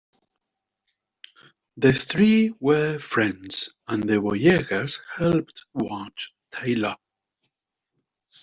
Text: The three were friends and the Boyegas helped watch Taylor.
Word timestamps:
The 1.77 1.93
three 1.93 2.55
were 2.59 2.97
friends 2.97 3.75
and 3.87 4.01
the 4.01 4.15
Boyegas 4.15 4.99
helped 5.13 5.65
watch 5.75 6.33
Taylor. 6.51 6.95